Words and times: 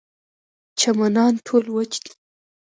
چمنان 0.79 1.33
ټول 1.45 1.65
وچ 1.75 1.93
دي. 2.03 2.11